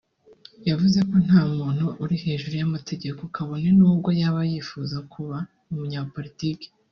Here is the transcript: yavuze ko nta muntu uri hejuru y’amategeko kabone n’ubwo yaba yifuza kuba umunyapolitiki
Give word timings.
yavuze 0.69 0.99
ko 1.09 1.15
nta 1.25 1.41
muntu 1.55 1.85
uri 2.03 2.15
hejuru 2.23 2.53
y’amategeko 2.57 3.21
kabone 3.35 3.69
n’ubwo 3.77 4.09
yaba 4.21 4.41
yifuza 4.51 4.97
kuba 5.11 5.37
umunyapolitiki 5.71 6.67